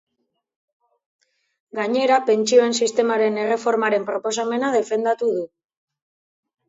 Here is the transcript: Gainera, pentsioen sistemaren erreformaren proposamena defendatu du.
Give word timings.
Gainera, 1.81 2.17
pentsioen 2.31 2.73
sistemaren 2.85 3.37
erreformaren 3.45 4.09
proposamena 4.11 4.73
defendatu 4.77 5.31
du. 5.37 5.49